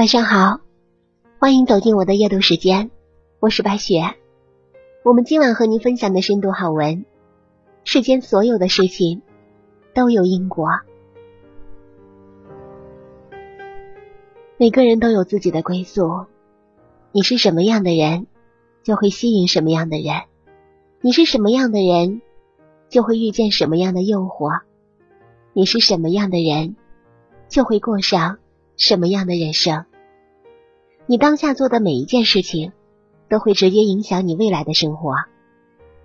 [0.00, 0.60] 晚上好，
[1.38, 2.90] 欢迎走进我的夜读时间，
[3.38, 4.00] 我是白雪。
[5.04, 7.04] 我们今晚和您分享的深度好文：
[7.84, 9.20] 世间所有的事情
[9.92, 10.70] 都有因果。
[14.56, 16.24] 每个人都有自己的归宿，
[17.12, 18.26] 你是什么样的人，
[18.82, 20.22] 就会吸引什么样的人；
[21.02, 22.22] 你是什么样的人，
[22.88, 24.62] 就会遇见什么样的诱惑；
[25.52, 26.74] 你是什么样的人，
[27.50, 28.38] 就会过上。
[28.82, 29.84] 什么样的人生？
[31.10, 32.70] 你当下做的每一件事情，
[33.28, 35.16] 都会直接影响你未来的生活。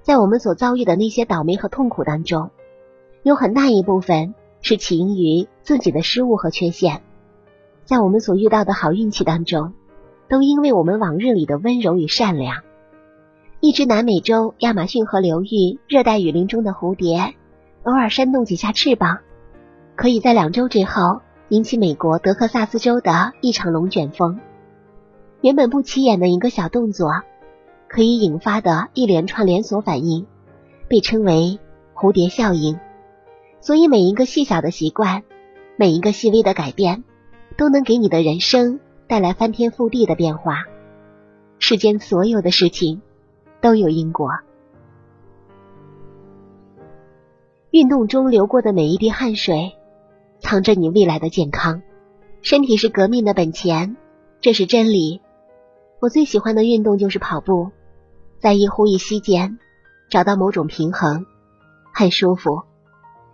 [0.01, 2.49] 在我们所遭遇的那些倒霉和痛苦当中，
[3.21, 7.03] 有很大一部分是起因于自己的失误和缺陷。
[7.83, 9.73] 在我们所遇到的好运气当中，
[10.27, 12.63] 都因为我们往日里的温柔与善良。
[13.59, 17.35] 一只南美洲亚马逊河流域热带雨林中的蝴蝶，
[17.83, 19.19] 偶尔扇动几下翅膀，
[19.95, 21.21] 可以在两周之后。
[21.49, 24.39] 引起美国德克萨斯州的一场龙卷风，
[25.45, 27.21] 原本不起眼的一个小动作，
[27.87, 30.25] 可以引发的一连串连锁反应，
[30.87, 31.59] 被称为
[31.93, 32.79] 蝴蝶效应。
[33.59, 35.21] 所以每一个细小的习惯，
[35.77, 37.03] 每一个细微的改变，
[37.57, 40.65] 都能给你的人生带来翻天覆地的变化。
[41.59, 43.03] 世间所有的事情
[43.61, 44.31] 都有因果，
[47.69, 49.73] 运动中流过的每一滴汗水。
[50.39, 51.83] 藏着你未来的健康，
[52.41, 53.95] 身体是革命的本钱，
[54.41, 55.21] 这是真理。
[56.05, 57.71] 我最喜欢的运动就是跑步，
[58.37, 59.57] 在一呼一吸间
[60.07, 61.25] 找到某种平衡，
[61.91, 62.61] 很舒服。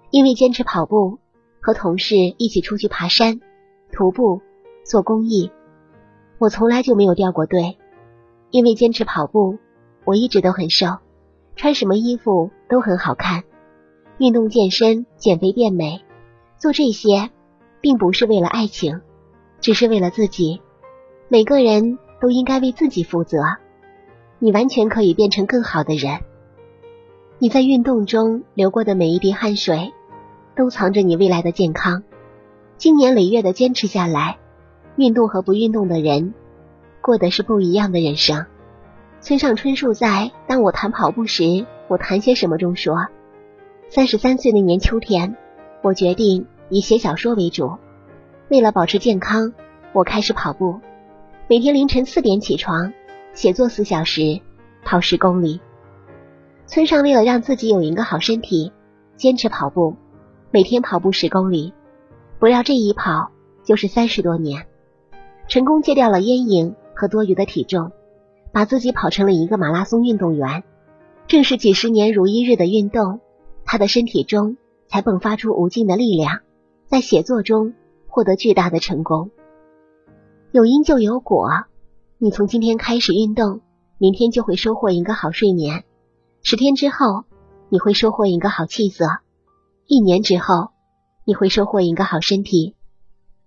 [0.09, 1.19] 因为坚持跑步，
[1.59, 3.41] 和同事一起出去爬山、
[3.91, 4.41] 徒步、
[4.85, 5.51] 做公益，
[6.37, 7.77] 我从来就没有掉过队。
[8.51, 9.57] 因为坚持跑步，
[10.05, 10.99] 我一直都很瘦，
[11.57, 13.43] 穿什么衣服都很好看。
[14.17, 16.05] 运动健身、减肥变美。
[16.57, 17.31] 做这些，
[17.81, 19.01] 并不是为了爱情，
[19.59, 20.61] 只是为了自己。
[21.27, 23.39] 每个人都应该为自己负责。
[24.39, 26.19] 你完全可以变成更好的人。
[27.39, 29.91] 你在运动中流过的每一滴汗水，
[30.55, 32.03] 都藏着你未来的健康。
[32.77, 34.37] 经年累月的坚持下来，
[34.95, 36.33] 运动和不运动的人，
[37.01, 38.45] 过的是不一样的人生。
[39.19, 40.07] 村上春树在
[40.47, 43.07] 《当我谈跑步时，我谈些什么》中说
[43.89, 45.35] ：“三十三岁那年秋天。”
[45.83, 47.77] 我决定以写小说为主。
[48.49, 49.53] 为了保持健康，
[49.93, 50.79] 我开始跑步。
[51.51, 52.93] 每天凌晨四点起床，
[53.33, 54.39] 写作四小时，
[54.85, 55.59] 跑十公里。
[56.65, 58.71] 村上为了让自己有一个好身体，
[59.17, 59.97] 坚持跑步，
[60.49, 61.73] 每天跑步十公里。
[62.39, 63.31] 不料这一跑
[63.65, 64.65] 就是三十多年，
[65.49, 67.91] 成功戒掉了烟瘾和多余的体重，
[68.53, 70.63] 把自己跑成了一个马拉松运动员。
[71.27, 73.19] 正是几十年如一日的运动，
[73.65, 74.55] 他的身体中。
[74.87, 76.39] 才迸发出无尽的力量，
[76.87, 77.73] 在写作中
[78.07, 79.31] 获得巨大的成功。
[80.53, 81.49] 有因就有果，
[82.17, 83.61] 你从今天开始运动，
[83.97, 85.83] 明天就会收获一个好睡眠；
[86.43, 87.23] 十天之后，
[87.69, 89.05] 你会收获一个好气色；
[89.87, 90.71] 一年之后，
[91.23, 92.75] 你会收获一个好身体。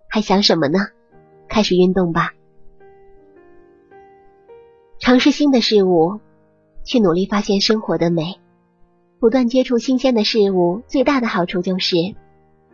[0.09, 0.79] 还想什么呢？
[1.47, 2.33] 开始运动吧，
[4.99, 6.21] 尝试新的事物，
[6.83, 8.39] 去努力发现生活的美。
[9.19, 11.95] 不断接触新鲜的事物，最大的好处就是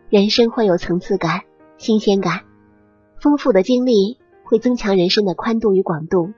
[0.10, 1.42] 人生会有层次感、
[1.78, 2.46] 新鲜感。
[3.20, 4.18] 丰富的经历
[4.52, 6.34] 会增强人生的宽度与广度。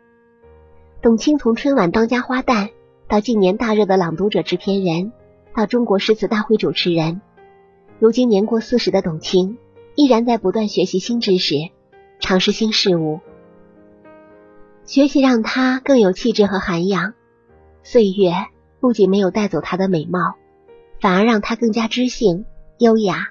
[1.01, 2.69] 董卿从春晚当家花旦
[3.07, 5.11] 到近年大热的朗读者制片人，
[5.55, 7.21] 到中国诗词大会主持人，
[7.97, 9.57] 如今年过四十的董卿
[9.95, 11.55] 依然在不断学习新知识，
[12.19, 13.19] 尝试新事物。
[14.85, 17.15] 学习让她更有气质和涵养。
[17.81, 18.31] 岁月。
[18.79, 20.35] 不仅没有带走她的美貌，
[20.99, 22.43] 反而让她更加知性、
[22.79, 23.29] 优雅。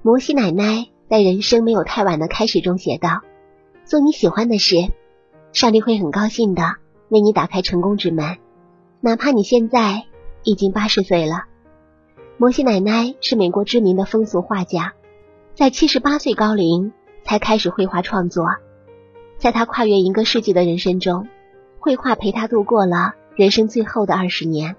[0.00, 3.20] 摩西奶奶在《人生没有太晚的开始》中写道
[3.86, 4.74] ：“做你喜欢的事，
[5.52, 6.74] 上帝会很高兴的
[7.08, 8.38] 为你打开成功之门，
[9.00, 10.06] 哪怕你现在
[10.42, 11.44] 已经八十岁了。”
[12.36, 14.94] 摩西奶奶是美国知名的风俗画家，
[15.54, 16.92] 在七十八岁高龄
[17.22, 18.44] 才开始绘画创作。
[19.38, 21.28] 在他跨越一个世纪的人生中，
[21.78, 23.14] 绘画陪他度过了。
[23.36, 24.74] 人生最后的二十年，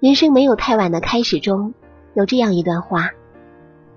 [0.00, 1.40] 人生没有太晚的开始。
[1.40, 1.74] 中
[2.14, 3.10] 有这样一段话：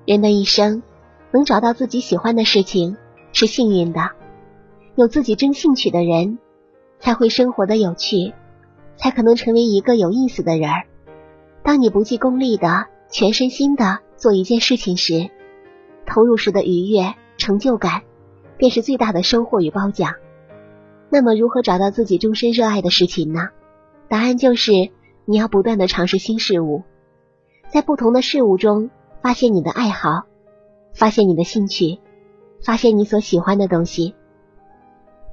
[0.06, 0.84] 人的一生
[1.32, 2.98] 能找到自己喜欢的事情
[3.34, 4.12] 是幸运的，
[4.96, 6.40] 有自己真兴趣的人
[7.00, 8.34] 才会生活的有趣，
[8.96, 10.70] 才可能成为一个有意思的人。
[11.64, 15.30] 当你不计功利的全身心的做一件事情时，
[16.06, 18.02] 投入时的愉悦、成就感
[18.58, 20.16] 便是最大的收获与褒奖。
[21.10, 23.50] 那么，如何找到自己终身热爱的事情呢？
[24.08, 24.72] 答案就是
[25.26, 26.84] 你要不断的尝试新事物，
[27.70, 28.90] 在不同的事物中
[29.22, 30.24] 发现你的爱好，
[30.94, 32.00] 发现你的兴趣，
[32.64, 34.16] 发现你所喜欢的东西。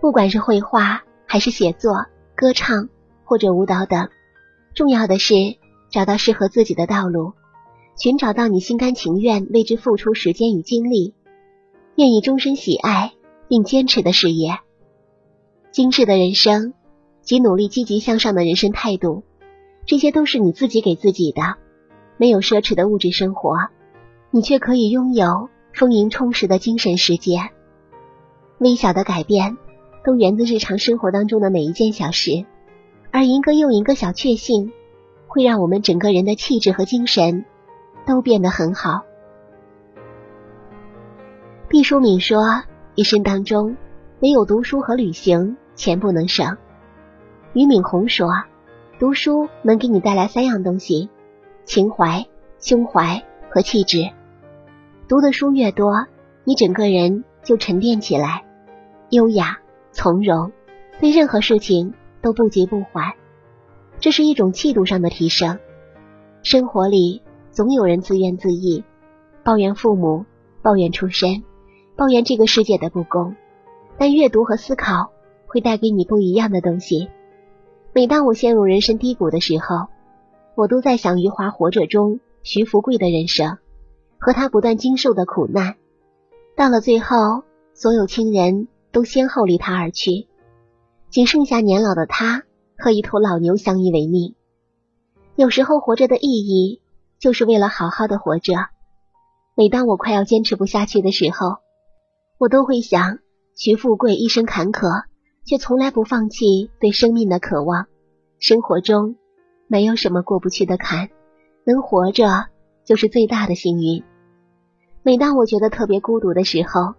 [0.01, 2.89] 不管是绘画，还是写作、歌唱
[3.25, 4.09] 或者舞蹈等，
[4.75, 5.35] 重要的是
[5.91, 7.33] 找到适合自己的道路，
[7.97, 11.15] 寻找到你心甘情愿为之付出时间与精力，
[11.97, 13.13] 愿意终身喜爱
[13.49, 14.59] 并坚持的事业。
[15.71, 16.73] 精致的人生
[17.23, 19.23] 及努力积极向上的人生态度，
[19.85, 21.57] 这些都是你自己给自己的。
[22.17, 23.57] 没有奢侈的物质生活，
[24.31, 27.39] 你却可以拥有丰盈充实的精神世界。
[28.59, 29.57] 微小的改变
[30.05, 32.45] 都源自日常生活当中的每一件小事，
[33.13, 34.73] 而一个又一个小确幸，
[35.29, 37.45] 会让我们整个人的气质和精神
[38.05, 39.05] 都变得很好。
[41.69, 42.41] 毕淑敏说
[42.97, 43.77] ：“一生当中。”
[44.21, 46.57] 唯有读书和旅行，钱不能省。
[47.53, 48.29] 俞敏洪说
[48.99, 51.09] ：“读书能给你带来三样东西：
[51.65, 52.27] 情怀、
[52.59, 54.11] 胸怀和气质。
[55.09, 56.07] 读的书越多，
[56.45, 58.45] 你整个人就沉淀起来，
[59.09, 59.59] 优雅
[59.91, 60.53] 从容，
[61.01, 63.15] 对任何事情都不急不缓。
[64.01, 65.59] 这是一种气度上的提升。
[66.43, 68.85] 生活里总有人自怨自艾，
[69.43, 70.27] 抱怨父母，
[70.61, 71.43] 抱怨出身，
[71.97, 73.35] 抱怨这个世界的不公。”
[73.97, 75.11] 但阅读和思考
[75.47, 77.09] 会带给你不一样的东西。
[77.95, 79.87] 每当我陷入人生低谷的时候，
[80.55, 83.57] 我都在想《余华活着》中徐福贵的人生
[84.19, 85.77] 和他不断经受的苦难。
[86.57, 87.45] 到了最后，
[87.75, 90.27] 所有亲人都先后离他而去，
[91.11, 92.45] 仅剩下年老的他
[92.77, 94.35] 和一头老牛相依为命。
[95.37, 96.81] 有时候，活着的意义
[97.19, 98.55] 就是为了好好的活着。
[99.55, 101.59] 每当我快要坚持不下去的时候，
[102.39, 103.19] 我都会想。
[103.61, 105.03] 徐富贵一生坎坷，
[105.45, 107.87] 却从来不放弃对生命的渴望。
[108.39, 109.17] 生活中
[109.67, 111.09] 没有什么过不去的坎，
[111.65, 112.47] 能活着
[112.85, 114.05] 就是最大的幸运。
[115.09, 116.93] 每当我觉得特别孤独的时候，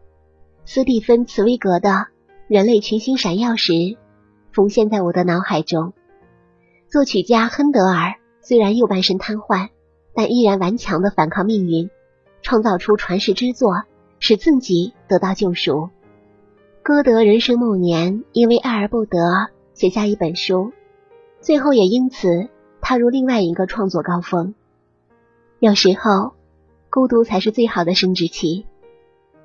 [0.65, 1.89] 斯蒂芬·茨威格的
[2.47, 3.99] 《人类群星闪耀》时，
[4.51, 5.93] 浮现在我的脑海中。
[6.87, 9.69] 作曲家亨德尔虽然右半身瘫痪，
[10.15, 11.91] 但依然顽强的反抗命运，
[12.41, 13.83] 创造出传世之作，
[14.17, 15.91] 使自己得到救赎。
[16.81, 19.19] 歌德人生暮年，因为爱而不得，
[19.75, 20.71] 写下一本书，
[21.41, 22.49] 最后也因此
[22.81, 24.55] 踏入另外一个创作高峰。
[25.59, 26.33] 有时候，
[26.91, 28.65] 孤独才是最好的生殖器。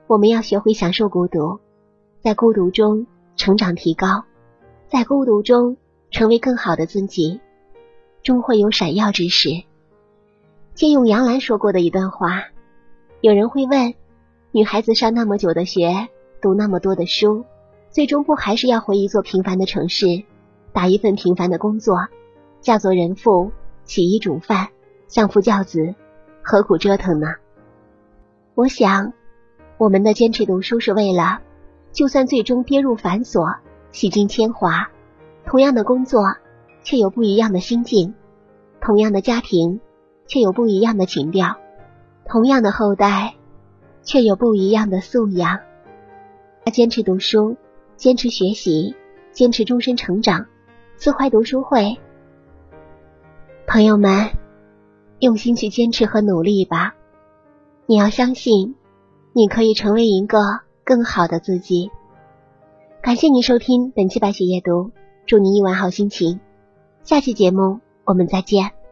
[0.07, 1.61] 我们要学会享受孤独，
[2.21, 3.07] 在孤独中
[3.37, 4.25] 成长提高，
[4.89, 5.77] 在孤独中
[6.11, 7.41] 成为更好的自己，
[8.23, 9.51] 终会有闪耀之时。
[10.75, 12.45] 借用杨澜说过的一段话：
[13.21, 13.95] 有人会问，
[14.51, 16.09] 女孩子上那么久的学。
[16.41, 17.47] 读那么多的书，
[17.91, 20.25] 最终不还是要回一座平凡的城市，
[20.75, 21.97] 打一份平凡的工作，
[22.61, 23.51] 嫁做人妇，
[23.87, 24.69] 洗衣煮饭，
[25.09, 25.95] 相夫教子，
[26.45, 27.29] 何苦折腾呢？
[28.55, 29.15] 我想，
[29.79, 31.41] 我们的坚持读书是为了，
[31.91, 33.57] 就算最终跌入繁琐，
[33.93, 34.91] 洗尽铅华，
[35.47, 36.23] 同样的工作，
[36.83, 38.13] 却有不一样的心境；
[38.79, 39.81] 同样的家庭，
[40.27, 41.57] 却有不一样的情调；
[42.29, 43.35] 同样的后代，
[44.03, 45.61] 却有不一样的素养。
[46.71, 47.57] 坚持读书，
[47.97, 48.95] 坚持学习，
[49.33, 50.47] 坚持终身成长。
[50.97, 51.97] 四怀读书会，
[53.67, 54.31] 朋友们，
[55.19, 56.95] 用心去坚持和努力吧。
[57.87, 58.75] 你要相信，
[59.33, 60.39] 你可以成为一个
[60.85, 61.91] 更好的自己。
[63.03, 64.91] 感谢您收听本期白雪夜读，
[65.27, 66.41] 祝您一晚好心情。
[67.03, 68.84] 下期节目我们再见。